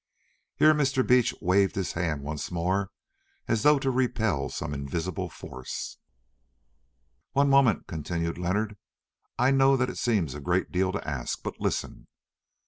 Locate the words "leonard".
8.39-8.77